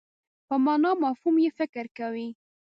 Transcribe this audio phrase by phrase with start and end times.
[0.47, 2.29] په مانا او مفهوم یې فکر کوي.